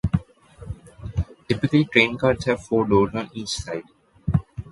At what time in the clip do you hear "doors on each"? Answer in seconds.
2.87-3.49